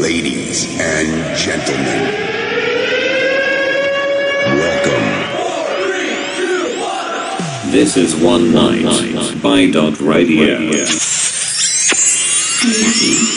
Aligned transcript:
Ladies 0.00 0.80
and 0.80 1.36
gentlemen, 1.36 2.14
welcome. 4.56 5.06
This 7.70 7.98
is 7.98 8.16
One 8.16 8.54
Night 8.54 9.42
by 9.42 9.70
Dot 9.70 10.00
Radio. 10.00 10.70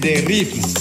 de 0.00 0.20
rifles. 0.26 0.75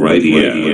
Night 0.00 0.22
by 0.22 0.69